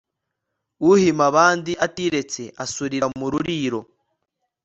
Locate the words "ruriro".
3.31-3.81